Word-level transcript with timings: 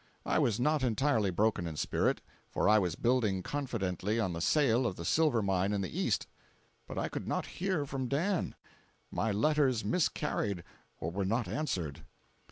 I 0.25 0.39
was 0.39 0.59
not 0.59 0.81
entirely 0.81 1.29
broken 1.29 1.67
in 1.67 1.77
spirit, 1.77 2.21
for 2.49 2.67
I 2.67 2.79
was 2.79 2.95
building 2.95 3.43
confidently 3.43 4.19
on 4.19 4.33
the 4.33 4.41
sale 4.41 4.87
of 4.87 4.95
the 4.95 5.05
silver 5.05 5.43
mine 5.43 5.73
in 5.73 5.81
the 5.81 5.95
east. 5.95 6.25
But 6.87 6.97
I 6.97 7.07
could 7.07 7.27
not 7.27 7.45
hear 7.45 7.85
from 7.85 8.07
Dan. 8.07 8.55
My 9.11 9.31
letters 9.31 9.85
miscarried 9.85 10.63
or 10.97 11.11
were 11.11 11.23
not 11.23 11.47
answered. 11.47 12.01